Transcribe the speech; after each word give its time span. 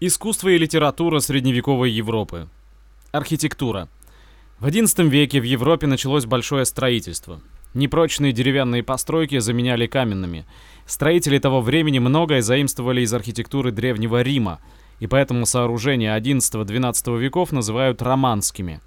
Искусство 0.00 0.50
и 0.50 0.58
литература 0.58 1.18
средневековой 1.18 1.90
Европы. 1.90 2.46
Архитектура. 3.10 3.88
В 4.60 4.66
XI 4.66 5.08
веке 5.08 5.40
в 5.40 5.42
Европе 5.42 5.88
началось 5.88 6.24
большое 6.24 6.66
строительство. 6.66 7.40
Непрочные 7.74 8.30
деревянные 8.30 8.84
постройки 8.84 9.40
заменяли 9.40 9.88
каменными. 9.88 10.46
Строители 10.86 11.40
того 11.40 11.60
времени 11.60 11.98
многое 11.98 12.42
заимствовали 12.42 13.00
из 13.00 13.12
архитектуры 13.12 13.72
Древнего 13.72 14.22
Рима, 14.22 14.60
и 15.00 15.08
поэтому 15.08 15.46
сооружения 15.46 16.16
XI-XII 16.16 17.18
веков 17.18 17.50
называют 17.50 18.00
романскими. 18.00 18.80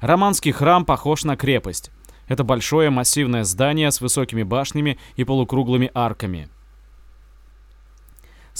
Романский 0.00 0.52
храм 0.52 0.84
похож 0.84 1.24
на 1.24 1.38
крепость. 1.38 1.90
Это 2.28 2.44
большое 2.44 2.90
массивное 2.90 3.44
здание 3.44 3.90
с 3.90 4.02
высокими 4.02 4.42
башнями 4.42 4.98
и 5.16 5.24
полукруглыми 5.24 5.90
арками. 5.94 6.50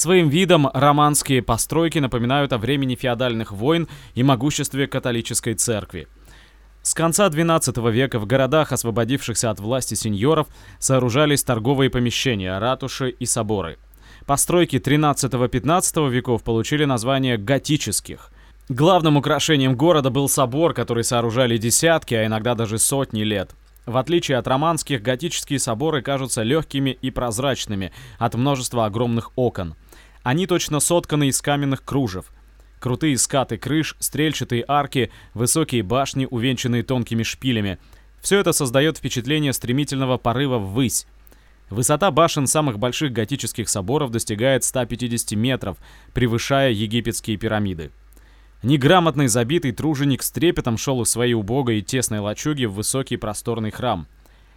Своим 0.01 0.31
видом 0.31 0.67
романские 0.73 1.43
постройки 1.43 1.99
напоминают 1.99 2.55
о 2.55 2.57
времени 2.57 2.95
феодальных 2.95 3.53
войн 3.53 3.87
и 4.15 4.23
могуществе 4.23 4.87
католической 4.87 5.53
церкви. 5.53 6.09
С 6.81 6.95
конца 6.95 7.29
XII 7.29 7.93
века 7.93 8.19
в 8.19 8.25
городах, 8.25 8.73
освободившихся 8.73 9.51
от 9.51 9.61
власти 9.61 9.93
сеньоров, 9.93 10.47
сооружались 10.79 11.45
торговые 11.45 11.91
помещения, 11.91 12.59
ратуши 12.59 13.11
и 13.11 13.27
соборы. 13.27 13.77
Постройки 14.25 14.77
XIII-XV 14.77 16.09
веков 16.09 16.45
получили 16.45 16.87
название 16.87 17.37
готических. 17.37 18.33
Главным 18.71 19.19
украшением 19.19 19.77
города 19.77 20.09
был 20.09 20.31
собор, 20.31 20.73
который 20.73 21.05
сооружали 21.05 21.59
десятки, 21.59 22.15
а 22.15 22.25
иногда 22.25 22.55
даже 22.55 22.79
сотни 22.79 23.21
лет. 23.21 23.55
В 23.85 23.97
отличие 23.97 24.39
от 24.39 24.47
романских, 24.47 25.03
готические 25.03 25.59
соборы 25.59 26.01
кажутся 26.01 26.43
легкими 26.43 26.91
и 26.91 27.11
прозрачными 27.11 27.93
от 28.19 28.35
множества 28.35 28.87
огромных 28.87 29.33
окон. 29.37 29.75
Они 30.23 30.47
точно 30.47 30.81
сотканы 30.81 31.29
из 31.29 31.41
каменных 31.41 31.85
кружев. 31.85 32.33
Крутые 32.79 33.19
скаты 33.19 33.59
крыш, 33.59 33.97
стрельчатые 33.99 34.65
арки, 34.67 35.11
высокие 35.35 35.83
башни, 35.83 36.27
увенчанные 36.31 36.83
тонкими 36.83 37.23
шпилями. 37.23 37.79
Все 38.21 38.39
это 38.39 38.53
создает 38.53 38.99
впечатление 38.99 39.53
стремительного 39.53 40.19
порыва 40.19 40.59
ввысь. 40.59 41.07
Высота 41.71 42.11
башен 42.11 42.47
самых 42.47 42.79
больших 42.79 43.13
готических 43.13 43.69
соборов 43.69 44.11
достигает 44.11 44.65
150 44.65 45.33
метров, 45.33 45.79
превышая 46.13 46.73
египетские 46.73 47.37
пирамиды. 47.37 47.91
Неграмотный 48.63 49.29
забитый 49.29 49.73
труженик 49.73 50.23
с 50.23 50.31
трепетом 50.31 50.77
шел 50.77 51.01
из 51.01 51.09
своей 51.11 51.35
убогой 51.35 51.79
и 51.79 51.83
тесной 51.83 52.19
лачуги 52.19 52.67
в 52.67 52.75
высокий 52.75 53.17
просторный 53.17 53.71
храм. 53.71 54.07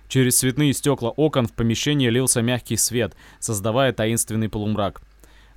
Через 0.10 0.40
цветные 0.40 0.74
стекла 0.74 1.10
окон 1.10 1.48
в 1.48 1.54
помещение 1.54 2.10
лился 2.10 2.42
мягкий 2.42 2.76
свет, 2.76 3.16
создавая 3.40 3.94
таинственный 3.94 4.50
полумрак. 4.50 5.02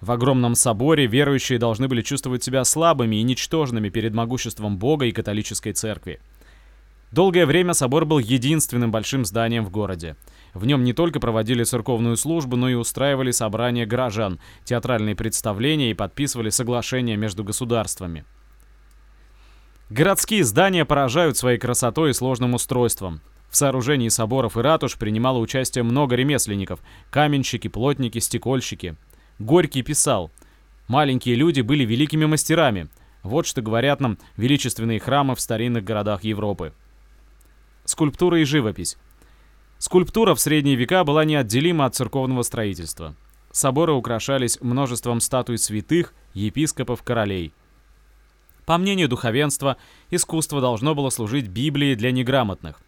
В 0.00 0.10
огромном 0.12 0.54
соборе 0.54 1.06
верующие 1.06 1.58
должны 1.58 1.88
были 1.88 2.02
чувствовать 2.02 2.42
себя 2.42 2.64
слабыми 2.64 3.16
и 3.16 3.22
ничтожными 3.22 3.88
перед 3.88 4.12
могуществом 4.12 4.78
Бога 4.78 5.06
и 5.06 5.12
католической 5.12 5.72
церкви. 5.72 6.20
Долгое 7.12 7.46
время 7.46 7.72
собор 7.72 8.04
был 8.04 8.18
единственным 8.18 8.90
большим 8.90 9.24
зданием 9.24 9.64
в 9.64 9.70
городе. 9.70 10.16
В 10.54 10.66
нем 10.66 10.84
не 10.84 10.92
только 10.92 11.20
проводили 11.20 11.64
церковную 11.64 12.16
службу, 12.16 12.56
но 12.56 12.68
и 12.68 12.74
устраивали 12.74 13.30
собрания 13.30 13.86
горожан, 13.86 14.40
театральные 14.64 15.14
представления 15.14 15.90
и 15.90 15.94
подписывали 15.94 16.50
соглашения 16.50 17.16
между 17.16 17.44
государствами. 17.44 18.24
Городские 19.88 20.42
здания 20.42 20.84
поражают 20.84 21.36
своей 21.36 21.58
красотой 21.58 22.10
и 22.10 22.12
сложным 22.12 22.54
устройством. 22.54 23.20
В 23.50 23.56
сооружении 23.56 24.08
соборов 24.08 24.56
и 24.56 24.60
ратуш 24.60 24.98
принимало 24.98 25.38
участие 25.38 25.84
много 25.84 26.16
ремесленников– 26.16 26.80
каменщики, 27.10 27.68
плотники, 27.68 28.18
стекольщики. 28.18 28.96
Горький 29.38 29.82
писал 29.82 30.30
«Маленькие 30.88 31.34
люди 31.34 31.60
были 31.60 31.84
великими 31.84 32.24
мастерами». 32.24 32.88
Вот 33.22 33.46
что 33.46 33.60
говорят 33.60 34.00
нам 34.00 34.18
величественные 34.36 35.00
храмы 35.00 35.34
в 35.34 35.40
старинных 35.40 35.82
городах 35.82 36.22
Европы. 36.22 36.72
Скульптура 37.84 38.40
и 38.40 38.44
живопись. 38.44 38.96
Скульптура 39.78 40.34
в 40.34 40.40
средние 40.40 40.76
века 40.76 41.02
была 41.02 41.24
неотделима 41.24 41.86
от 41.86 41.96
церковного 41.96 42.42
строительства. 42.42 43.16
Соборы 43.50 43.92
украшались 43.92 44.60
множеством 44.60 45.20
статуй 45.20 45.58
святых, 45.58 46.14
епископов, 46.34 47.02
королей– 47.02 47.52
по 48.66 48.78
мнению 48.78 49.08
духовенства, 49.08 49.76
искусство 50.10 50.60
должно 50.60 50.96
было 50.96 51.10
служить 51.10 51.46
Библией 51.46 51.94
для 51.94 52.10
неграмотных. 52.10 52.80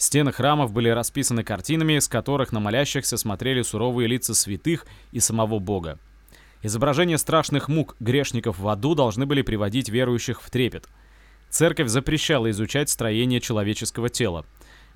Стены 0.00 0.32
храмов 0.32 0.72
были 0.72 0.88
расписаны 0.88 1.44
картинами, 1.44 1.98
с 1.98 2.08
которых 2.08 2.52
на 2.52 2.60
молящихся 2.60 3.18
смотрели 3.18 3.60
суровые 3.60 4.08
лица 4.08 4.32
святых 4.32 4.86
и 5.12 5.20
самого 5.20 5.58
Бога. 5.58 5.98
Изображения 6.62 7.18
страшных 7.18 7.68
мук 7.68 7.96
грешников 8.00 8.58
в 8.58 8.66
аду 8.68 8.94
должны 8.94 9.26
были 9.26 9.42
приводить 9.42 9.90
верующих 9.90 10.40
в 10.40 10.48
трепет. 10.48 10.88
Церковь 11.50 11.88
запрещала 11.88 12.48
изучать 12.48 12.88
строение 12.88 13.42
человеческого 13.42 14.08
тела. 14.08 14.46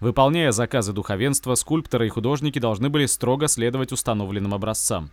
Выполняя 0.00 0.52
заказы 0.52 0.94
духовенства, 0.94 1.54
скульпторы 1.54 2.06
и 2.06 2.08
художники 2.08 2.58
должны 2.58 2.88
были 2.88 3.04
строго 3.04 3.46
следовать 3.46 3.92
установленным 3.92 4.54
образцам. 4.54 5.10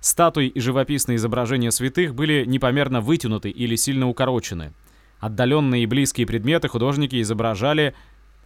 Статуи 0.00 0.46
и 0.46 0.58
живописные 0.58 1.16
изображения 1.16 1.70
святых 1.70 2.14
были 2.14 2.46
непомерно 2.46 3.02
вытянуты 3.02 3.50
или 3.50 3.76
сильно 3.76 4.08
укорочены. 4.08 4.72
Отдаленные 5.20 5.82
и 5.82 5.86
близкие 5.86 6.26
предметы 6.26 6.68
художники 6.68 7.20
изображали 7.20 7.94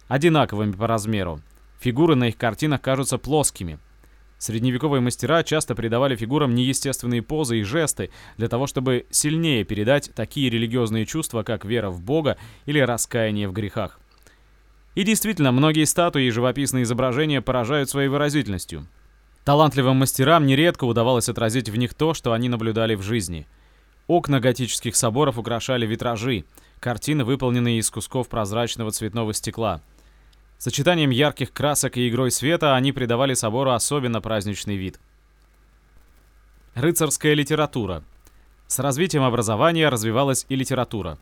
одинаковыми 0.07 0.71
по 0.71 0.87
размеру. 0.87 1.41
Фигуры 1.79 2.15
на 2.15 2.29
их 2.29 2.37
картинах 2.37 2.81
кажутся 2.81 3.17
плоскими. 3.17 3.79
Средневековые 4.39 5.01
мастера 5.01 5.43
часто 5.43 5.73
придавали 5.73 6.15
фигурам 6.15 6.53
неестественные 6.53 7.23
позы 7.23 7.59
и 7.59 7.63
жесты 7.63 8.11
для 8.37 8.47
того, 8.47 8.67
чтобы 8.67 9.07
сильнее 9.09 9.63
передать 9.63 10.11
такие 10.13 10.49
религиозные 10.49 11.05
чувства, 11.05 11.43
как 11.43 11.65
вера 11.65 11.89
в 11.89 12.01
Бога 12.01 12.37
или 12.65 12.79
раскаяние 12.79 13.47
в 13.47 13.53
грехах. 13.53 13.99
И 14.93 15.03
действительно, 15.03 15.51
многие 15.51 15.85
статуи 15.85 16.25
и 16.25 16.31
живописные 16.31 16.83
изображения 16.83 17.41
поражают 17.41 17.89
своей 17.89 18.09
выразительностью. 18.09 18.87
Талантливым 19.43 19.97
мастерам 19.97 20.45
нередко 20.45 20.83
удавалось 20.83 21.29
отразить 21.29 21.69
в 21.69 21.75
них 21.75 21.93
то, 21.93 22.13
что 22.13 22.33
они 22.33 22.49
наблюдали 22.49 22.95
в 22.95 23.01
жизни. 23.01 23.47
Окна 24.07 24.39
готических 24.39 24.95
соборов 24.95 25.37
украшали 25.37 25.85
витражи, 25.85 26.45
картины, 26.79 27.23
выполненные 27.23 27.79
из 27.79 27.89
кусков 27.89 28.27
прозрачного 28.27 28.91
цветного 28.91 29.33
стекла. 29.33 29.81
Сочетанием 30.57 31.11
ярких 31.11 31.53
красок 31.53 31.97
и 31.97 32.09
игрой 32.09 32.31
света 32.31 32.75
они 32.75 32.91
придавали 32.91 33.33
собору 33.35 33.71
особенно 33.71 34.21
праздничный 34.21 34.75
вид. 34.75 34.99
Рыцарская 36.73 37.33
литература. 37.33 38.03
С 38.67 38.79
развитием 38.79 39.23
образования 39.23 39.89
развивалась 39.89 40.45
и 40.49 40.55
литература. 40.55 41.17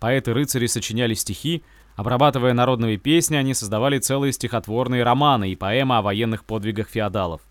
Поэты-рыцари 0.00 0.66
сочиняли 0.66 1.14
стихи, 1.14 1.62
обрабатывая 1.96 2.52
народные 2.54 2.96
песни, 2.96 3.36
они 3.36 3.54
создавали 3.54 3.98
целые 3.98 4.32
стихотворные 4.32 5.02
романы 5.02 5.50
и 5.50 5.56
поэмы 5.56 5.98
о 5.98 6.02
военных 6.02 6.44
подвигах 6.44 6.88
феодалов. 6.88 7.42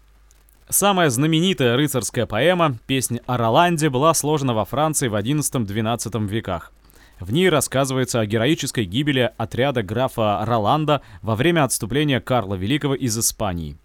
Самая 0.69 1.09
знаменитая 1.09 1.77
рыцарская 1.77 2.25
поэма 2.25 2.77
«Песнь 2.87 3.19
о 3.25 3.37
Роланде» 3.37 3.89
была 3.89 4.13
сложена 4.13 4.53
во 4.53 4.65
Франции 4.65 5.07
в 5.07 5.15
XI-XII 5.15 6.27
веках. 6.27 6.73
В 7.19 7.33
ней 7.33 7.49
рассказывается 7.49 8.19
о 8.19 8.25
героической 8.27 8.85
гибели 8.85 9.31
отряда 9.37 9.81
графа 9.81 10.43
Роланда 10.45 11.01
во 11.21 11.35
время 11.35 11.63
отступления 11.63 12.19
Карла 12.19 12.55
Великого 12.55 12.93
из 12.93 13.17
Испании. 13.17 13.77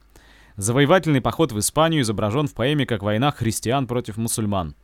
Завоевательный 0.56 1.22
поход 1.22 1.50
в 1.52 1.58
Испанию 1.58 2.02
изображен 2.02 2.46
в 2.46 2.54
поэме 2.54 2.84
как 2.84 3.02
война 3.02 3.30
христиан 3.30 3.86
против 3.86 4.18
мусульман. 4.18 4.74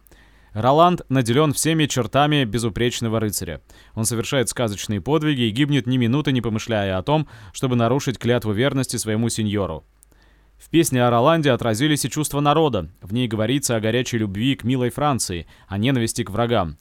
Роланд 0.55 1.03
наделен 1.11 1.53
всеми 1.53 1.85
чертами 1.85 2.45
безупречного 2.45 3.21
рыцаря. 3.21 3.61
Он 3.95 4.07
совершает 4.07 4.49
сказочные 4.49 5.03
подвиги 5.03 5.43
и 5.43 5.51
гибнет 5.51 5.87
ни 5.87 5.99
минуты 5.99 6.33
не 6.33 6.41
помышляя 6.41 6.97
о 6.97 7.03
том, 7.03 7.29
чтобы 7.53 7.77
нарушить 7.77 8.19
клятву 8.19 8.53
верности 8.53 8.97
своему 8.97 9.29
сеньору. 9.29 9.85
В 10.57 10.71
песне 10.71 11.05
о 11.05 11.11
Роланде 11.11 11.51
отразились 11.51 12.07
и 12.07 12.11
чувства 12.11 12.41
народа. 12.41 12.91
В 13.03 13.13
ней 13.13 13.29
говорится 13.29 13.77
о 13.77 13.81
горячей 13.81 14.19
любви 14.19 14.57
к 14.57 14.65
милой 14.65 14.89
Франции, 14.89 15.47
о 15.69 15.77
ненависти 15.77 16.25
к 16.25 16.31
врагам. 16.31 16.79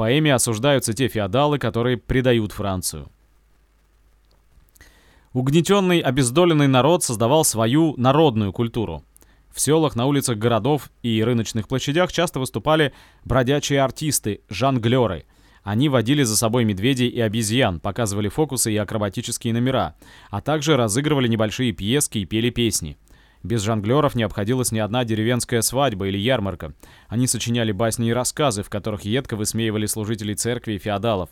Поэме 0.00 0.32
осуждаются 0.32 0.94
те 0.94 1.08
феодалы, 1.08 1.58
которые 1.58 1.98
предают 1.98 2.52
Францию. 2.52 3.10
Угнетенный, 5.34 6.00
обездоленный 6.00 6.68
народ 6.68 7.04
создавал 7.04 7.44
свою 7.44 7.94
народную 7.98 8.50
культуру. 8.54 9.04
В 9.52 9.60
селах, 9.60 9.96
на 9.96 10.06
улицах 10.06 10.38
городов 10.38 10.90
и 11.02 11.22
рыночных 11.22 11.68
площадях 11.68 12.10
часто 12.14 12.40
выступали 12.40 12.94
бродячие 13.26 13.82
артисты, 13.82 14.40
жонглеры. 14.48 15.26
Они 15.64 15.90
водили 15.90 16.22
за 16.22 16.34
собой 16.34 16.64
медведей 16.64 17.08
и 17.08 17.20
обезьян, 17.20 17.78
показывали 17.78 18.28
фокусы 18.28 18.72
и 18.72 18.78
акробатические 18.78 19.52
номера, 19.52 19.96
а 20.30 20.40
также 20.40 20.78
разыгрывали 20.78 21.28
небольшие 21.28 21.72
пьески 21.72 22.16
и 22.16 22.24
пели 22.24 22.48
песни. 22.48 22.96
Без 23.42 23.62
жонглеров 23.62 24.14
не 24.14 24.22
обходилась 24.22 24.70
ни 24.70 24.78
одна 24.78 25.04
деревенская 25.04 25.62
свадьба 25.62 26.08
или 26.08 26.18
ярмарка. 26.18 26.74
Они 27.08 27.26
сочиняли 27.26 27.72
басни 27.72 28.08
и 28.08 28.12
рассказы, 28.12 28.62
в 28.62 28.68
которых 28.68 29.02
едко 29.02 29.36
высмеивали 29.36 29.86
служителей 29.86 30.34
церкви 30.34 30.74
и 30.74 30.78
феодалов. 30.78 31.30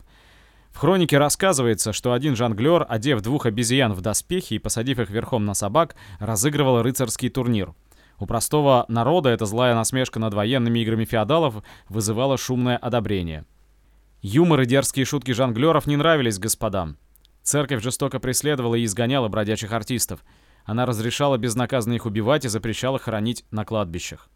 В 0.70 0.78
хронике 0.78 1.18
рассказывается, 1.18 1.92
что 1.92 2.12
один 2.12 2.36
жонглер, 2.36 2.86
одев 2.88 3.20
двух 3.20 3.46
обезьян 3.46 3.92
в 3.92 4.00
доспехи 4.00 4.54
и 4.54 4.58
посадив 4.58 5.00
их 5.00 5.10
верхом 5.10 5.44
на 5.44 5.54
собак, 5.54 5.96
разыгрывал 6.18 6.82
рыцарский 6.82 7.28
турнир. 7.28 7.74
У 8.20 8.26
простого 8.26 8.84
народа 8.88 9.30
эта 9.30 9.46
злая 9.46 9.74
насмешка 9.74 10.18
над 10.18 10.34
военными 10.34 10.80
играми 10.80 11.04
феодалов 11.04 11.62
вызывала 11.88 12.36
шумное 12.36 12.76
одобрение. 12.76 13.44
Юмор 14.22 14.62
и 14.62 14.66
дерзкие 14.66 15.04
шутки 15.04 15.32
жонглеров 15.32 15.86
не 15.86 15.96
нравились 15.96 16.38
господам. 16.38 16.96
Церковь 17.42 17.82
жестоко 17.82 18.18
преследовала 18.18 18.74
и 18.74 18.84
изгоняла 18.84 19.28
бродячих 19.28 19.72
артистов. 19.72 20.24
Она 20.68 20.84
разрешала 20.84 21.38
безнаказанно 21.38 21.94
их 21.94 22.04
убивать 22.04 22.44
и 22.44 22.48
запрещала 22.48 22.98
хоронить 22.98 23.42
на 23.50 23.64
кладбищах. 23.64 24.28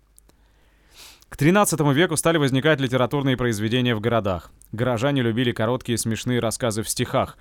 К 1.28 1.36
XIII 1.36 1.92
веку 1.92 2.16
стали 2.16 2.38
возникать 2.38 2.80
литературные 2.80 3.36
произведения 3.36 3.94
в 3.94 4.00
городах. 4.00 4.50
Горожане 4.72 5.20
любили 5.20 5.52
короткие 5.52 5.98
смешные 5.98 6.40
рассказы 6.40 6.82
в 6.82 6.88
стихах. 6.88 7.36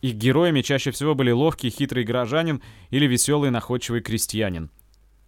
Их 0.00 0.14
героями 0.14 0.62
чаще 0.62 0.90
всего 0.90 1.14
были 1.14 1.32
ловкий, 1.32 1.68
хитрый 1.68 2.04
горожанин 2.04 2.62
или 2.88 3.06
веселый, 3.06 3.50
находчивый 3.50 4.00
крестьянин. 4.00 4.70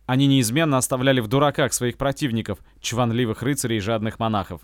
Они 0.07 0.27
неизменно 0.27 0.79
оставляли 0.79 1.21
в 1.21 1.29
дураках 1.29 1.75
своих 1.75 1.99
противников, 1.99 2.61
чванливых 2.81 3.43
рыцарей 3.43 3.77
и 3.77 3.81
жадных 3.81 4.19
монахов. 4.19 4.63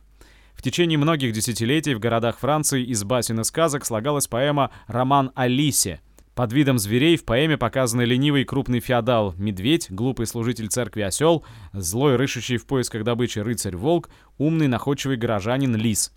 В 0.54 0.62
течение 0.62 0.96
многих 0.96 1.34
десятилетий 1.34 1.92
в 1.92 2.00
городах 2.00 2.38
Франции 2.38 2.82
из 2.82 3.04
басен 3.04 3.40
и 3.40 3.44
сказок 3.44 3.84
слагалась 3.84 4.26
поэма 4.26 4.70
«Роман 4.86 5.32
о 5.34 5.48
лисе». 5.48 6.00
Под 6.34 6.50
видом 6.54 6.78
зверей 6.78 7.18
в 7.18 7.26
поэме 7.26 7.58
показаны 7.58 8.02
ленивый 8.02 8.44
крупный 8.44 8.80
феодал, 8.80 9.34
медведь, 9.36 9.88
глупый 9.90 10.26
служитель 10.26 10.68
церкви 10.68 11.02
осел, 11.02 11.44
злой 11.74 12.16
рыщущий 12.16 12.56
в 12.56 12.66
поисках 12.66 13.04
добычи 13.04 13.38
рыцарь-волк, 13.38 14.08
умный 14.38 14.66
находчивый 14.66 15.18
горожанин 15.18 15.76
лис. 15.76 16.10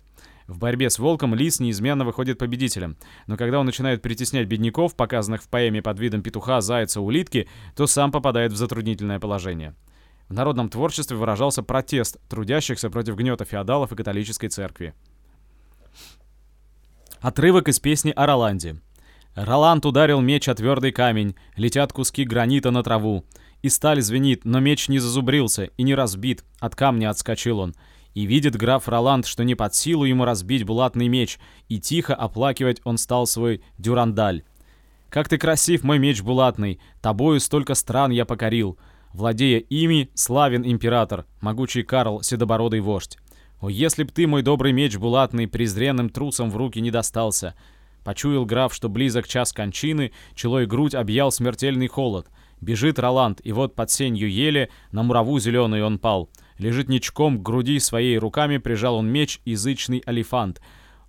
В 0.46 0.58
борьбе 0.58 0.88
с 0.88 0.98
волком 0.98 1.34
лис 1.34 1.60
неизменно 1.60 2.06
выходит 2.06 2.38
победителем, 2.38 2.96
но 3.26 3.36
когда 3.36 3.60
он 3.60 3.66
начинает 3.66 4.00
притеснять 4.00 4.46
бедняков, 4.46 4.94
показанных 4.94 5.42
в 5.42 5.48
поэме 5.48 5.82
под 5.82 5.98
видом 5.98 6.22
петуха, 6.22 6.62
зайца, 6.62 7.02
улитки, 7.02 7.46
то 7.74 7.86
сам 7.86 8.10
попадает 8.10 8.52
в 8.52 8.56
затруднительное 8.56 9.20
положение. 9.20 9.74
В 10.28 10.32
народном 10.32 10.70
творчестве 10.70 11.16
выражался 11.16 11.62
протест 11.62 12.18
трудящихся 12.28 12.88
против 12.88 13.16
гнета 13.16 13.44
феодалов 13.44 13.92
и 13.92 13.96
католической 13.96 14.48
церкви. 14.48 14.94
Отрывок 17.20 17.68
из 17.68 17.80
песни 17.80 18.12
о 18.16 18.24
Роланде. 18.24 18.76
Роланд 19.36 19.84
ударил 19.84 20.22
меч 20.22 20.48
о 20.48 20.54
твердый 20.54 20.92
камень, 20.92 21.36
летят 21.56 21.92
куски 21.92 22.24
гранита 22.24 22.70
на 22.70 22.82
траву. 22.82 23.26
И 23.60 23.68
сталь 23.68 24.00
звенит, 24.00 24.46
но 24.46 24.60
меч 24.60 24.88
не 24.88 24.98
зазубрился 24.98 25.64
и 25.76 25.82
не 25.82 25.94
разбит, 25.94 26.42
от 26.58 26.74
камня 26.74 27.10
отскочил 27.10 27.58
он. 27.58 27.74
И 28.14 28.24
видит 28.24 28.56
граф 28.56 28.88
Роланд, 28.88 29.26
что 29.26 29.44
не 29.44 29.54
под 29.54 29.74
силу 29.74 30.04
ему 30.04 30.24
разбить 30.24 30.64
булатный 30.64 31.08
меч, 31.08 31.38
и 31.68 31.78
тихо 31.78 32.14
оплакивать 32.14 32.80
он 32.84 32.96
стал 32.96 33.26
свой 33.26 33.62
дюрандаль. 33.76 34.42
«Как 35.10 35.28
ты 35.28 35.36
красив, 35.36 35.84
мой 35.84 35.98
меч 35.98 36.22
булатный, 36.22 36.80
тобою 37.02 37.38
столько 37.40 37.74
стран 37.74 38.12
я 38.12 38.24
покорил. 38.24 38.78
Владея 39.12 39.58
ими, 39.58 40.08
славен 40.14 40.64
император, 40.64 41.26
могучий 41.42 41.82
Карл, 41.82 42.22
седобородый 42.22 42.80
вождь. 42.80 43.18
О, 43.60 43.68
если 43.68 44.04
б 44.04 44.12
ты, 44.12 44.26
мой 44.26 44.40
добрый 44.40 44.72
меч 44.72 44.96
булатный, 44.96 45.46
презренным 45.46 46.08
трусом 46.08 46.50
в 46.50 46.56
руки 46.56 46.80
не 46.80 46.90
достался!» 46.90 47.54
Почуял 48.06 48.46
граф, 48.46 48.72
что 48.72 48.88
близок 48.88 49.28
час 49.28 49.52
кончины, 49.52 50.12
челой 50.34 50.64
грудь 50.64 50.94
объял 50.94 51.30
смертельный 51.30 51.88
холод. 51.88 52.26
Бежит 52.62 52.98
Роланд, 52.98 53.42
и 53.44 53.52
вот 53.52 53.74
под 53.74 53.90
сенью 53.90 54.30
ели, 54.30 54.70
на 54.92 55.02
мураву 55.02 55.38
зеленый 55.38 55.84
он 55.84 55.98
пал— 55.98 56.30
Лежит 56.58 56.88
ничком 56.88 57.38
к 57.38 57.42
груди 57.42 57.78
своей 57.78 58.18
руками, 58.18 58.58
прижал 58.58 58.96
он 58.96 59.08
меч, 59.08 59.40
язычный 59.44 60.02
алифант. 60.06 60.60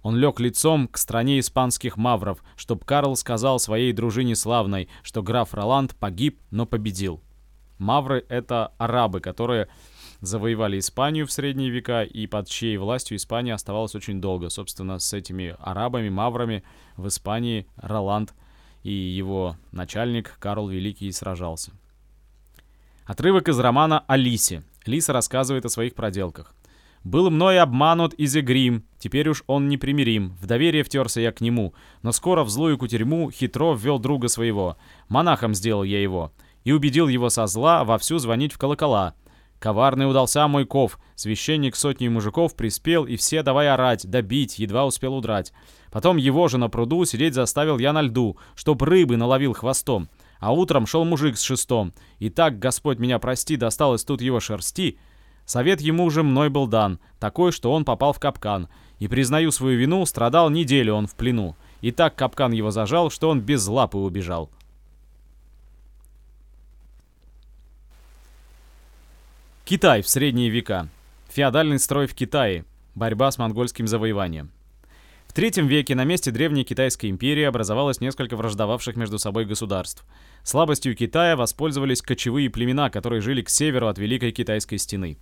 Он 0.04 0.16
лег 0.18 0.40
лицом 0.40 0.88
к 0.88 0.98
стране 0.98 1.40
испанских 1.40 1.98
мавров, 1.98 2.44
чтоб 2.56 2.84
Карл 2.84 3.16
сказал 3.16 3.60
своей 3.60 3.94
дружине 3.94 4.36
славной, 4.36 4.90
что 5.04 5.24
граф 5.24 5.54
Роланд 5.54 5.96
погиб, 5.96 6.40
но 6.52 6.66
победил. 6.66 7.22
Мавры— 7.78 8.26
это 8.30 8.74
арабы, 8.78 9.20
которые 9.20 9.70
завоевали 10.22 10.80
Испанию 10.80 11.28
в 11.28 11.32
средние 11.32 11.70
века, 11.70 12.04
и 12.04 12.28
под 12.28 12.48
чьей 12.48 12.78
властью 12.78 13.18
Испания 13.18 13.54
оставалась 13.54 13.96
очень 13.96 14.22
долго. 14.22 14.50
Собственно, 14.50 15.00
с 15.00 15.14
этими 15.14 15.56
арабами, 15.60 16.10
маврами 16.10 16.64
в 16.96 17.08
Испании 17.08 17.68
Роланд 17.78 18.34
и 18.84 18.92
его 18.92 19.58
начальник 19.72 20.38
Карл 20.40 20.70
Великий 20.70 21.12
сражался. 21.12 21.72
Отрывок 23.06 23.48
из 23.50 23.60
романа 23.60 24.04
«Алисе». 24.08 24.64
Лиса 24.86 25.14
рассказывает 25.14 25.66
о 25.66 25.70
своих 25.70 25.96
проделках. 25.96 26.56
«Был 27.04 27.30
мной 27.30 27.60
обманут 27.60 28.14
Изегрим, 28.18 28.84
теперь 29.00 29.30
уж 29.30 29.44
он 29.48 29.70
непримирим. 29.70 30.36
В 30.42 30.46
доверие 30.46 30.84
втерся 30.84 31.22
я 31.22 31.32
к 31.32 31.42
нему, 31.42 31.74
но 32.02 32.12
скоро 32.12 32.44
в 32.44 32.50
злую 32.50 32.78
кутерьму 32.78 33.32
хитро 33.32 33.76
ввел 33.76 34.00
друга 34.00 34.28
своего. 34.28 34.78
Монахом 35.08 35.54
сделал 35.54 35.84
я 35.84 36.02
его, 36.02 36.34
и 36.64 36.74
убедил 36.74 37.08
его 37.08 37.30
со 37.30 37.48
зла 37.48 37.86
вовсю 37.86 38.18
звонить 38.18 38.52
в 38.52 38.58
колокола. 38.58 39.16
Коварный 39.60 40.08
удался 40.08 40.48
мой 40.48 40.66
ков, 40.66 41.00
священник 41.16 41.76
сотни 41.76 42.08
мужиков 42.08 42.56
приспел, 42.56 43.06
и 43.06 43.16
все 43.16 43.42
давай 43.42 43.70
орать, 43.70 44.08
добить, 44.08 44.60
едва 44.60 44.86
успел 44.86 45.16
удрать. 45.16 45.52
Потом 45.92 46.18
его 46.18 46.48
же 46.48 46.58
на 46.58 46.70
пруду 46.70 47.06
сидеть 47.06 47.34
заставил 47.34 47.80
я 47.80 47.92
на 47.92 48.04
льду, 48.04 48.38
чтоб 48.56 48.82
рыбы 48.82 49.18
наловил 49.18 49.54
хвостом. 49.54 50.10
А 50.40 50.54
утром 50.54 50.86
шел 50.86 51.04
мужик 51.04 51.38
с 51.38 51.42
шестом, 51.42 51.94
и 52.20 52.30
так, 52.30 52.60
Господь 52.60 53.00
меня 53.00 53.18
прости, 53.18 53.56
досталось 53.56 54.04
тут 54.04 54.22
его 54.22 54.40
шерсти. 54.40 55.00
Совет 55.46 55.82
ему 55.82 56.04
уже 56.04 56.22
мной 56.22 56.50
был 56.50 56.68
дан, 56.68 57.00
такой, 57.20 57.52
что 57.52 57.72
он 57.72 57.86
попал 57.86 58.14
в 58.14 58.20
капкан. 58.20 58.68
И, 59.00 59.08
признаю 59.08 59.52
свою 59.52 59.80
вину, 59.80 60.06
страдал 60.06 60.50
неделю 60.50 60.94
он 60.94 61.08
в 61.08 61.16
плену. 61.16 61.56
И 61.82 61.92
так 61.92 62.16
капкан 62.16 62.52
его 62.52 62.70
зажал, 62.70 63.10
что 63.10 63.30
он 63.30 63.42
без 63.42 63.66
лапы 63.68 63.98
убежал. 63.98 64.50
Китай 69.70 70.02
в 70.02 70.08
средние 70.08 70.48
века. 70.48 70.88
Феодальный 71.28 71.78
строй 71.78 72.08
в 72.08 72.16
Китае. 72.16 72.64
Борьба 72.96 73.30
с 73.30 73.38
монгольским 73.38 73.86
завоеванием. 73.86 74.50
В 75.28 75.34
третьем 75.34 75.68
веке 75.68 75.94
на 75.94 76.06
месте 76.06 76.32
древней 76.32 76.64
Китайской 76.64 77.10
империи 77.10 77.44
образовалось 77.44 78.00
несколько 78.00 78.38
враждовавших 78.38 78.96
между 78.96 79.20
собой 79.20 79.44
государств. 79.44 80.06
Слабостью 80.44 80.96
Китая 80.96 81.36
воспользовались 81.36 82.02
кочевые 82.02 82.50
племена, 82.50 82.90
которые 82.90 83.20
жили 83.20 83.42
к 83.42 83.50
северу 83.50 83.90
от 83.90 83.98
Великой 83.98 84.32
Китайской 84.32 84.78
стены. 84.78 85.18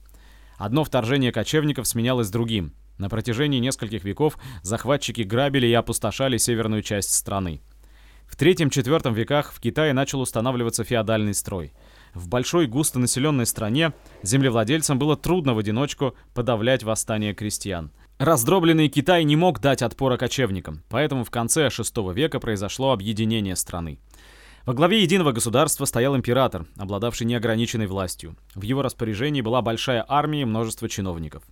Одно 0.60 0.84
вторжение 0.84 1.32
кочевников 1.32 1.88
сменялось 1.88 2.30
другим. 2.30 2.76
На 3.00 3.10
протяжении 3.10 3.58
нескольких 3.58 4.04
веков 4.04 4.38
захватчики 4.62 5.24
грабили 5.24 5.66
и 5.66 5.74
опустошали 5.74 6.38
северную 6.38 6.84
часть 6.84 7.16
страны. 7.16 7.62
В 8.28 8.36
третьем-четвертом 8.36 9.16
веках 9.16 9.54
в 9.54 9.60
Китае 9.60 9.94
начал 9.94 10.22
устанавливаться 10.22 10.84
феодальный 10.84 11.34
строй. 11.34 11.74
В 12.16 12.28
большой 12.28 12.66
густонаселенной 12.66 13.46
стране 13.46 13.94
землевладельцам 14.24 14.98
было 14.98 15.16
трудно 15.16 15.54
в 15.54 15.60
одиночку 15.60 16.16
подавлять 16.34 16.84
восстание 16.84 17.36
крестьян– 17.36 17.92
Раздробленный 18.18 18.88
Китай 18.88 19.26
не 19.26 19.36
мог 19.36 19.60
дать 19.60 19.82
отпора 19.82 20.16
кочевникам, 20.16 20.84
поэтому 20.88 21.26
в 21.26 21.32
конце 21.32 21.68
VI 21.68 22.14
века 22.14 22.40
произошло 22.40 22.94
объединение 22.94 23.58
страны. 23.58 24.00
Во 24.66 24.74
главе 24.74 25.02
единого 25.02 25.34
государства 25.34 25.84
стоял 25.84 26.16
император, 26.16 26.66
обладавший 26.78 27.28
неограниченной 27.28 27.88
властью. 27.88 28.38
В 28.56 28.62
его 28.62 28.82
распоряжении 28.84 29.42
была 29.42 29.62
большая 29.62 30.06
армия 30.08 30.44
и 30.44 30.46
множество 30.46 30.88
чиновников. 30.88 31.44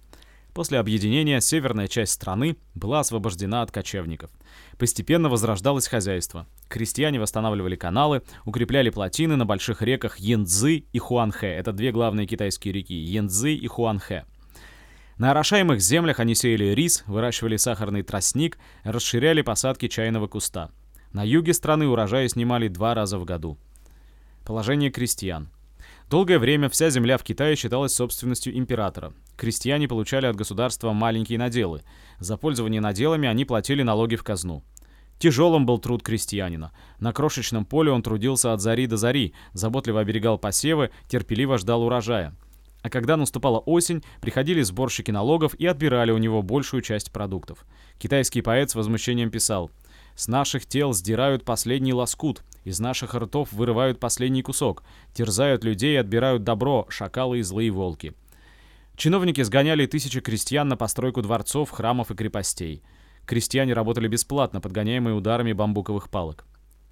После 0.54 0.80
объединения 0.80 1.42
северная 1.42 1.90
часть 1.90 2.14
страны 2.14 2.56
была 2.76 3.02
освобождена 3.02 3.62
от 3.62 3.72
кочевников. 3.72 4.32
Постепенно 4.78 5.30
возрождалось 5.30 5.88
хозяйство. 5.88 6.48
Крестьяне 6.68 7.20
восстанавливали 7.20 7.76
каналы, 7.76 8.24
укрепляли 8.46 8.90
плотины 8.90 9.36
на 9.36 9.46
больших 9.46 9.82
реках 9.82 10.18
Янцзы 10.18 10.86
и 10.92 11.00
Хуанхэ. 11.00 11.48
Это 11.48 11.72
две 11.72 11.92
главные 11.92 12.28
китайские 12.28 12.74
реки– 12.74 12.94
Янцзы 12.96 13.54
и 13.54 13.68
Хуанхэ. 13.68 14.26
На 15.18 15.32
орошаемых 15.32 15.80
землях 15.80 16.20
они 16.20 16.34
сеяли 16.34 16.74
рис, 16.74 17.04
выращивали 17.06 17.58
сахарный 17.58 18.02
тростник, 18.02 18.58
расширяли 18.84 19.42
посадки 19.44 19.88
чайного 19.88 20.28
куста. 20.28 20.72
На 21.12 21.24
юге 21.24 21.54
страны 21.54 21.88
урожаи 21.88 22.28
снимали 22.28 22.68
два 22.68 22.96
раза 22.96 23.20
в 23.20 23.26
году. 23.26 23.60
Положение 24.44 24.90
крестьян. 24.90 25.50
Долгое 26.14 26.38
время 26.38 26.70
вся 26.70 26.92
земля 26.92 27.18
в 27.18 27.24
Китае 27.24 27.56
считалась 27.56 27.96
собственностью 27.96 28.56
императора. 28.56 29.14
Крестьяне 29.36 29.88
получали 29.88 30.28
от 30.28 30.36
государства 30.36 30.94
маленькие 30.94 31.40
наделы. 31.40 31.82
За 32.20 32.38
пользование 32.38 32.82
наделами 32.82 33.28
они 33.28 33.46
платили 33.46 33.82
налоги 33.82 34.16
в 34.16 34.24
казну. 34.24 34.64
Тяжелым 35.18 35.66
был 35.66 35.80
труд 35.80 36.04
крестьянина. 36.04 36.72
На 37.00 37.14
крошечном 37.14 37.66
поле 37.66 37.90
он 37.90 38.04
трудился 38.04 38.54
от 38.54 38.62
зари 38.62 38.86
до 38.86 38.96
зари, 38.96 39.34
заботливо 39.54 40.02
оберегал 40.02 40.38
посевы, 40.38 40.92
терпеливо 41.08 41.58
ждал 41.58 41.82
урожая. 41.82 42.36
А 42.84 42.92
когда 42.92 43.18
наступала 43.18 43.58
осень, 43.58 44.04
приходили 44.22 44.62
сборщики 44.62 45.10
налогов 45.10 45.56
и 45.56 45.66
отбирали 45.66 46.12
у 46.12 46.20
него 46.20 46.44
большую 46.44 46.84
часть 46.84 47.12
продуктов. 47.12 47.66
Китайский 47.98 48.44
поэт 48.44 48.70
с 48.70 48.76
возмущением 48.76 49.32
писал 49.32 49.72
«С 50.16 50.28
наших 50.28 50.68
тел 50.68 50.94
сдирают 50.94 51.44
последний 51.44 51.92
лоскут, 51.92 52.44
из 52.64 52.80
наших 52.80 53.16
ртов 53.16 53.52
вырывают 53.52 54.00
последний 54.00 54.42
кусок, 54.42 54.84
терзают 55.14 55.64
людей 55.64 55.94
и 55.94 55.98
отбирают 55.98 56.44
добро, 56.44 56.86
шакалы 56.90 57.40
и 57.40 57.42
злые 57.42 57.72
волки». 57.72 58.14
Чиновники 58.96 59.42
сгоняли 59.42 59.86
тысячи 59.88 60.20
крестьян 60.20 60.68
на 60.68 60.78
постройку 60.78 61.22
дворцов, 61.22 61.72
храмов 61.72 62.12
и 62.12 62.16
крепостей. 62.16 62.84
Крестьяне 63.26 63.74
работали 63.74 64.08
бесплатно, 64.08 64.62
подгоняемые 64.62 65.16
ударами 65.16 65.54
бамбуковых 65.54 66.10
палок. 66.10 66.46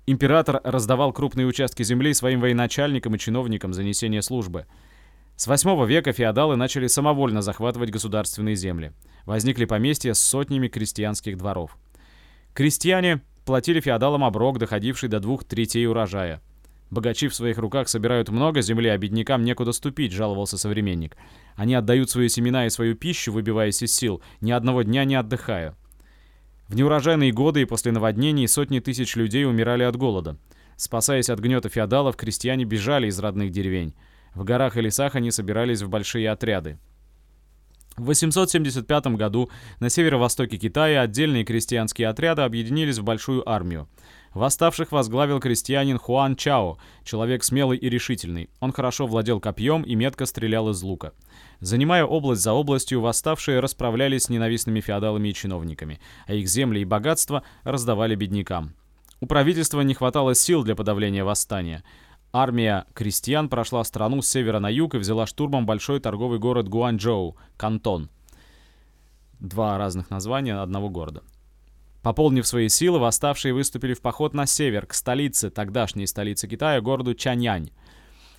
Император 0.07 0.61
раздавал 0.63 1.13
крупные 1.13 1.45
участки 1.45 1.83
земли 1.83 2.13
своим 2.13 2.39
военачальникам 2.41 3.15
и 3.15 3.19
чиновникам 3.19 3.73
за 3.73 3.83
несение 3.83 4.21
службы. 4.21 4.65
С 5.35 5.47
8 5.47 5.85
века 5.85 6.11
феодалы 6.11 6.55
начали 6.55 6.87
самовольно 6.87 7.41
захватывать 7.41 7.91
государственные 7.91 8.55
земли. 8.55 8.93
Возникли 9.25 9.65
поместья 9.65 10.13
с 10.13 10.21
сотнями 10.21 10.67
крестьянских 10.67 11.37
дворов. 11.37 11.77
Крестьяне 12.53 13.21
платили 13.45 13.79
феодалам 13.79 14.23
оброк, 14.23 14.59
доходивший 14.59 15.09
до 15.09 15.19
двух 15.19 15.43
третей 15.43 15.87
урожая. 15.87 16.41
Богачи 16.91 17.29
в 17.29 17.35
своих 17.35 17.57
руках 17.57 17.87
собирают 17.87 18.29
много 18.29 18.61
земли, 18.61 18.89
а 18.89 18.97
беднякам 18.97 19.43
некуда 19.43 19.71
ступить, 19.71 20.11
жаловался 20.11 20.57
современник. 20.57 21.15
Они 21.55 21.73
отдают 21.73 22.09
свои 22.09 22.27
семена 22.27 22.65
и 22.65 22.69
свою 22.69 22.95
пищу, 22.95 23.31
выбиваясь 23.31 23.81
из 23.81 23.95
сил, 23.95 24.21
ни 24.41 24.51
одного 24.51 24.83
дня 24.83 25.05
не 25.05 25.15
отдыхая. 25.15 25.75
В 26.67 26.75
неурожайные 26.75 27.31
годы 27.31 27.61
и 27.61 27.65
после 27.65 27.93
наводнений 27.93 28.47
сотни 28.47 28.79
тысяч 28.79 29.15
людей 29.15 29.45
умирали 29.45 29.83
от 29.83 29.95
голода. 29.95 30.37
Спасаясь 30.75 31.29
от 31.29 31.39
гнета 31.39 31.69
феодалов, 31.69 32.17
крестьяне 32.17 32.65
бежали 32.65 33.07
из 33.07 33.19
родных 33.19 33.51
деревень. 33.51 33.93
В 34.33 34.43
горах 34.43 34.75
и 34.75 34.81
лесах 34.81 35.15
они 35.15 35.31
собирались 35.31 35.81
в 35.81 35.89
большие 35.89 36.29
отряды. 36.29 36.77
В 37.97 38.05
875 38.05 39.07
году 39.17 39.49
на 39.79 39.89
северо-востоке 39.89 40.57
Китая 40.57 41.01
отдельные 41.01 41.43
крестьянские 41.43 42.07
отряды 42.07 42.41
объединились 42.43 42.99
в 42.99 43.03
большую 43.03 43.47
армию. 43.47 43.89
Восставших 44.33 44.93
возглавил 44.93 45.41
крестьянин 45.41 45.97
Хуан 45.97 46.37
Чао, 46.37 46.77
человек 47.03 47.43
смелый 47.43 47.77
и 47.77 47.89
решительный. 47.89 48.49
Он 48.61 48.71
хорошо 48.71 49.07
владел 49.07 49.41
копьем 49.41 49.81
и 49.81 49.95
метко 49.95 50.25
стрелял 50.25 50.69
из 50.69 50.81
лука. 50.81 51.11
Занимая 51.59 52.05
область 52.05 52.41
за 52.41 52.53
областью, 52.53 53.01
восставшие 53.01 53.59
расправлялись 53.59 54.23
с 54.23 54.29
ненавистными 54.29 54.79
феодалами 54.79 55.27
и 55.27 55.33
чиновниками, 55.33 55.99
а 56.27 56.33
их 56.33 56.47
земли 56.47 56.79
и 56.79 56.85
богатства 56.85 57.43
раздавали 57.63 58.15
беднякам. 58.15 58.73
У 59.19 59.27
правительства 59.27 59.81
не 59.81 59.93
хватало 59.93 60.33
сил 60.33 60.63
для 60.63 60.75
подавления 60.75 61.23
восстания. 61.23 61.83
Армия 62.33 62.85
крестьян 62.93 63.49
прошла 63.49 63.83
страну 63.83 64.21
с 64.21 64.29
севера 64.29 64.59
на 64.59 64.69
юг 64.69 64.95
и 64.95 64.97
взяла 64.97 65.25
штурмом 65.25 65.65
большой 65.65 65.99
торговый 65.99 66.39
город 66.39 66.69
Гуанчжоу, 66.69 67.35
Кантон. 67.57 68.09
Два 69.39 69.77
разных 69.77 70.09
названия 70.09 70.55
одного 70.55 70.89
города. 70.89 71.23
Пополнив 72.01 72.47
свои 72.47 72.69
силы, 72.69 72.99
восставшие 72.99 73.53
выступили 73.53 73.93
в 73.93 74.01
поход 74.01 74.33
на 74.33 74.45
север, 74.45 74.85
к 74.85 74.93
столице, 74.93 75.49
тогдашней 75.49 76.07
столице 76.07 76.47
Китая, 76.47 76.79
городу 76.79 77.13
Чаньянь. 77.13 77.71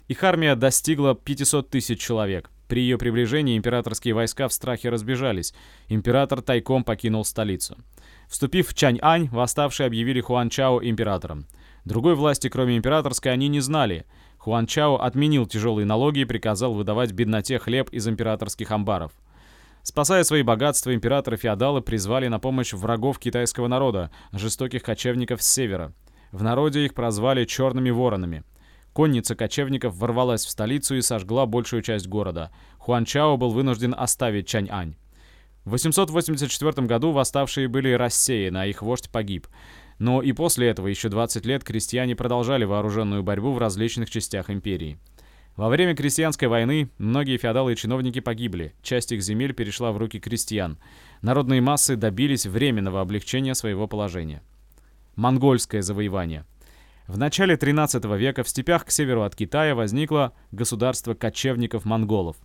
Их 0.09 0.25
армия 0.25 0.57
достигла 0.57 1.15
500 1.15 1.69
тысяч 1.69 2.01
человек. 2.01 2.51
При 2.69 2.81
ее 2.81 2.97
приближении 2.97 3.57
императорские 3.57 4.15
войска 4.15 4.49
в 4.49 4.53
страхе 4.53 4.89
разбежались. 4.89 5.55
Император 5.89 6.41
тайком 6.41 6.83
покинул 6.83 7.25
столицу. 7.25 7.77
Вступив 8.29 8.69
в 8.69 8.75
Чаньань, 8.75 9.29
восставшие 9.29 9.87
объявили 9.87 10.23
Хуан 10.23 10.49
Чао 10.49 10.83
императором. 10.83 11.47
Другой 11.85 12.15
власти, 12.15 12.49
кроме 12.49 12.77
императорской, 12.77 13.33
они 13.33 13.49
не 13.49 13.61
знали. 13.61 14.07
Хуан 14.39 14.67
Чао 14.67 14.97
отменил 14.97 15.47
тяжелые 15.47 15.85
налоги 15.85 16.21
и 16.21 16.25
приказал 16.25 16.75
выдавать 16.75 17.13
бедноте 17.13 17.59
хлеб 17.59 17.91
из 17.91 18.07
императорских 18.07 18.71
амбаров. 18.71 19.13
Спасая 19.83 20.23
свои 20.23 20.43
богатства, 20.43 20.95
императоры-феодалы 20.95 21.83
призвали 21.83 22.29
на 22.29 22.39
помощь 22.39 22.73
врагов 22.73 23.19
китайского 23.19 23.67
народа, 23.67 24.13
жестоких 24.33 24.83
кочевников 24.83 25.43
с 25.43 25.53
севера. 25.53 25.93
В 26.31 26.43
народе 26.43 26.85
их 26.85 26.95
прозвали 26.95 27.45
«черными 27.45 27.91
воронами». 27.91 28.45
Конница 28.93 29.35
кочевников 29.35 29.97
ворвалась 29.97 30.45
в 30.45 30.51
столицу 30.51 30.97
и 30.97 31.03
сожгла 31.03 31.47
большую 31.47 31.83
часть 31.83 32.07
города. 32.07 32.53
Хуан 32.79 33.05
Чао 33.05 33.37
был 33.37 33.51
вынужден 33.51 33.95
оставить 33.97 34.47
Чань-Ань. 34.47 34.97
В 35.65 35.71
884 35.71 36.87
году 36.87 37.13
восставшие 37.13 37.69
были 37.69 37.93
рассеяны, 37.93 38.59
а 38.59 38.67
их 38.67 38.83
вождь 38.83 39.11
погиб. 39.11 39.47
Но 40.03 40.21
и 40.21 40.33
после 40.33 40.69
этого 40.69 40.89
еще 40.89 41.11
20 41.11 41.47
лет 41.47 41.63
крестьяне 41.63 42.17
продолжали 42.17 42.65
вооруженную 42.65 43.23
борьбу 43.23 43.53
в 43.53 43.59
различных 43.59 44.11
частях 44.11 44.51
империи. 44.51 44.99
Во 45.55 45.69
время 45.69 45.95
крестьянской 45.95 46.49
войны 46.49 46.91
многие 46.99 47.37
феодалы 47.37 47.75
и 47.75 47.77
чиновники 47.77 48.19
погибли, 48.19 48.75
часть 48.83 49.13
их 49.13 49.23
земель 49.23 49.55
перешла 49.55 49.93
в 49.93 49.99
руки 49.99 50.19
крестьян. 50.19 50.77
Народные 51.21 51.61
массы 51.61 51.95
добились 51.95 52.47
временного 52.47 53.01
облегчения 53.01 53.55
своего 53.55 53.87
положения. 53.87 54.43
Монгольское 55.15 55.83
завоевание. 55.83 56.47
В 57.07 57.17
начале 57.17 57.57
13 57.57 58.05
века 58.17 58.43
в 58.43 58.49
степях 58.49 58.85
к 58.85 58.91
северу 58.91 59.23
от 59.23 59.37
Китая 59.37 59.77
возникло 59.77 60.33
государство 60.51 61.15
кочевников-монголов. 61.15 62.39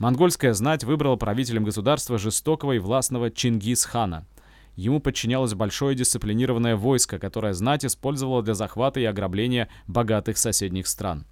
Монгольская 0.00 0.54
знать 0.54 0.82
выбрала 0.82 1.14
правителем 1.14 1.62
государства 1.62 2.18
жестокого 2.18 2.72
и 2.72 2.80
властного 2.80 3.30
Чингис-хана– 3.30 4.26
Ему 4.76 5.00
подчинялось 5.00 5.54
большое 5.54 5.96
дисциплинированное 5.96 6.76
войско, 6.76 7.18
которое 7.18 7.54
знать 7.54 7.84
использовало 7.84 8.42
для 8.42 8.54
захвата 8.54 9.00
и 9.00 9.04
ограбления 9.04 9.68
богатых 9.86 10.36
соседних 10.36 10.86
стран. 10.86 11.26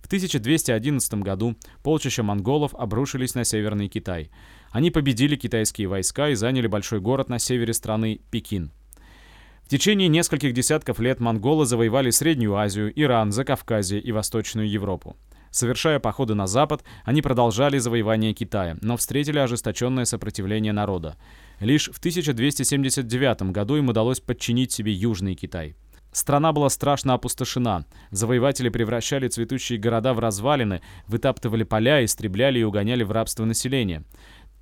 В 0.00 0.06
1211 0.06 1.14
году 1.14 1.56
полчища 1.82 2.22
монголов 2.22 2.74
обрушились 2.74 3.34
на 3.34 3.44
Северный 3.44 3.88
Китай. 3.88 4.30
Они 4.70 4.90
победили 4.90 5.36
китайские 5.36 5.88
войска 5.88 6.30
и 6.30 6.34
заняли 6.34 6.68
большой 6.68 7.00
город 7.00 7.28
на 7.28 7.38
севере 7.38 7.74
страны– 7.74 8.20
Пекин. 8.30 8.72
В 9.64 9.68
течение 9.68 10.08
нескольких 10.08 10.52
десятков 10.52 11.00
лет 11.00 11.18
монголы 11.18 11.66
завоевали 11.66 12.10
Среднюю 12.10 12.54
Азию, 12.54 12.92
Иран, 12.94 13.32
Закавказье 13.32 14.00
и 14.00 14.12
Восточную 14.12 14.70
Европу. 14.70 15.16
Совершая 15.56 16.00
походы 16.00 16.34
на 16.34 16.46
запад, 16.46 16.84
они 17.06 17.22
продолжали 17.22 17.78
завоевание 17.78 18.34
Китая, 18.34 18.76
но 18.82 18.98
встретили 18.98 19.38
ожесточенное 19.38 20.04
сопротивление 20.04 20.74
народа. 20.74 21.16
Лишь 21.60 21.88
в 21.88 21.96
1279 21.96 23.52
году 23.52 23.76
им 23.76 23.88
удалось 23.88 24.20
подчинить 24.20 24.72
себе 24.72 24.92
Южный 24.92 25.34
Китай. 25.34 25.74
Страна 26.12 26.52
была 26.52 26.68
страшно 26.68 27.14
опустошена. 27.14 27.86
Завоеватели 28.10 28.68
превращали 28.68 29.28
цветущие 29.28 29.78
города 29.78 30.12
в 30.12 30.18
развалины, 30.18 30.82
вытаптывали 31.06 31.64
поля, 31.64 32.04
истребляли 32.04 32.58
и 32.58 32.62
угоняли 32.62 33.02
в 33.02 33.10
рабство 33.10 33.46
население. 33.46 34.04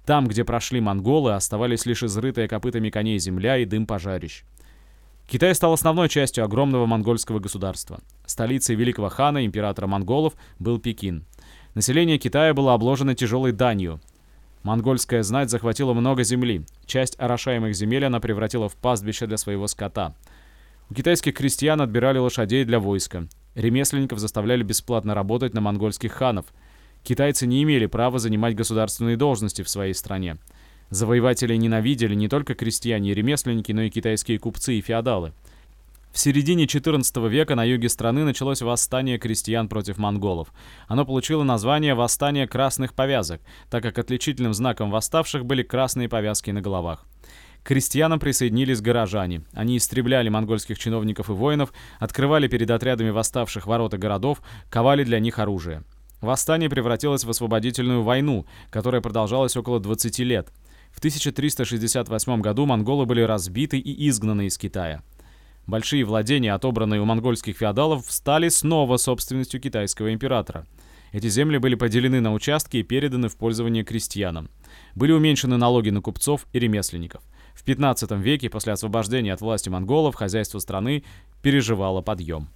Там, 0.06 0.28
где 0.28 0.44
прошли 0.44 0.80
монголы, 0.80 1.34
оставались 1.34 1.86
лишь 1.86 2.04
изрытые 2.04 2.46
копытами 2.46 2.90
коней 2.90 3.18
земля 3.18 3.56
и 3.58 3.64
дым 3.64 3.88
пожарищ. 3.88 4.44
Китай 5.26 5.54
стал 5.54 5.72
основной 5.72 6.08
частью 6.08 6.44
огромного 6.44 6.86
монгольского 6.86 7.38
государства. 7.38 8.00
Столицей 8.26 8.76
великого 8.76 9.08
хана, 9.08 9.44
императора 9.44 9.86
монголов, 9.86 10.34
был 10.58 10.78
Пекин. 10.78 11.24
Население 11.74 12.18
Китая 12.18 12.54
было 12.54 12.74
обложено 12.74 13.14
тяжелой 13.14 13.52
данью. 13.52 14.00
Монгольская 14.62 15.22
знать 15.22 15.50
захватила 15.50 15.92
много 15.92 16.24
земли. 16.24 16.64
Часть 16.86 17.18
орошаемых 17.18 17.74
земель 17.74 18.04
она 18.04 18.20
превратила 18.20 18.68
в 18.68 18.76
пастбище 18.76 19.26
для 19.26 19.36
своего 19.36 19.66
скота. 19.66 20.14
У 20.88 20.94
китайских 20.94 21.34
крестьян 21.34 21.80
отбирали 21.80 22.18
лошадей 22.18 22.64
для 22.64 22.78
войска. 22.78 23.26
Ремесленников 23.54 24.18
заставляли 24.18 24.62
бесплатно 24.62 25.14
работать 25.14 25.54
на 25.54 25.60
монгольских 25.60 26.12
ханов. 26.12 26.46
Китайцы 27.02 27.46
не 27.46 27.62
имели 27.62 27.86
права 27.86 28.18
занимать 28.18 28.54
государственные 28.54 29.16
должности 29.16 29.62
в 29.62 29.68
своей 29.68 29.94
стране. 29.94 30.36
Завоеватели 30.90 31.56
ненавидели 31.56 32.14
не 32.14 32.28
только 32.28 32.54
крестьяне 32.54 33.10
и 33.10 33.14
ремесленники, 33.14 33.72
но 33.72 33.82
и 33.82 33.90
китайские 33.90 34.38
купцы 34.38 34.74
и 34.74 34.80
феодалы. 34.80 35.32
В 36.14 36.18
середине 36.18 36.66
XIV 36.66 37.28
века 37.28 37.56
на 37.56 37.64
юге 37.64 37.88
страны 37.88 38.22
началось 38.22 38.62
восстание 38.62 39.18
крестьян 39.18 39.68
против 39.68 39.98
монголов. 39.98 40.52
Оно 40.86 41.04
получило 41.04 41.42
название 41.42 41.96
«Восстание 41.96 42.46
красных 42.46 42.94
повязок», 42.94 43.40
так 43.68 43.82
как 43.82 43.98
отличительным 43.98 44.54
знаком 44.54 44.92
восставших 44.92 45.44
были 45.44 45.64
красные 45.64 46.08
повязки 46.08 46.52
на 46.52 46.60
головах. 46.60 47.04
К 47.64 47.66
крестьянам 47.66 48.20
присоединились 48.20 48.80
горожане. 48.80 49.42
Они 49.54 49.76
истребляли 49.76 50.28
монгольских 50.28 50.78
чиновников 50.78 51.30
и 51.30 51.32
воинов, 51.32 51.72
открывали 51.98 52.46
перед 52.46 52.70
отрядами 52.70 53.10
восставших 53.10 53.66
ворота 53.66 53.98
городов, 53.98 54.40
ковали 54.70 55.02
для 55.02 55.18
них 55.18 55.40
оружие. 55.40 55.82
Восстание 56.20 56.70
превратилось 56.70 57.24
в 57.24 57.30
освободительную 57.30 58.02
войну, 58.02 58.46
которая 58.70 59.00
продолжалась 59.00 59.56
около 59.56 59.80
20 59.80 60.18
лет. 60.20 60.52
В 60.94 60.98
1368 60.98 62.40
году 62.40 62.66
монголы 62.66 63.04
были 63.04 63.20
разбиты 63.22 63.78
и 63.78 64.08
изгнаны 64.08 64.46
из 64.46 64.56
Китая. 64.56 65.02
Большие 65.66 66.04
владения, 66.04 66.54
отобранные 66.54 67.00
у 67.00 67.04
монгольских 67.04 67.56
феодалов, 67.56 68.10
стали 68.10 68.48
снова 68.48 68.96
собственностью 68.96 69.60
китайского 69.60 70.12
императора. 70.12 70.66
Эти 71.10 71.28
земли 71.28 71.58
были 71.58 71.74
поделены 71.74 72.20
на 72.20 72.32
участки 72.32 72.76
и 72.76 72.82
переданы 72.82 73.28
в 73.28 73.36
пользование 73.36 73.82
крестьянам. 73.82 74.50
Были 74.94 75.12
уменьшены 75.12 75.56
налоги 75.56 75.90
на 75.90 76.00
купцов 76.00 76.46
и 76.52 76.58
ремесленников. 76.58 77.22
В 77.54 77.64
15 77.64 78.12
веке, 78.12 78.48
после 78.48 78.72
освобождения 78.72 79.32
от 79.32 79.40
власти 79.40 79.68
монголов, 79.68 80.14
хозяйство 80.14 80.58
страны 80.58 81.04
переживало 81.42 82.02
подъем. 82.02 82.50